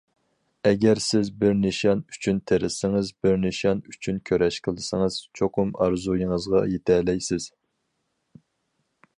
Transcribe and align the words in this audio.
ئەگەر 0.67 1.01
سىز 1.07 1.27
بىر 1.43 1.51
نىشان 1.57 2.01
ئۈچۈن 2.13 2.39
تىرىشسىڭىز، 2.51 3.11
بىر 3.27 3.37
نىشان 3.43 3.83
ئۈچۈن 3.91 4.17
كۈرەش 4.31 4.59
قىلسىڭىز، 4.69 5.21
چوقۇم 5.41 5.77
ئارزۇيىڭىزغا 5.85 6.67
يېتەلەيسىز. 6.75 7.51